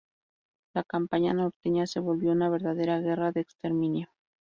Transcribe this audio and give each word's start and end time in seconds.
La 0.73 0.83
campaña 0.83 1.31
norteña 1.31 1.85
se 1.85 1.99
volvió 1.99 2.31
una 2.31 2.49
verdadera 2.49 2.97
guerra 2.99 3.31
de 3.31 3.41
exterminio. 3.41 4.09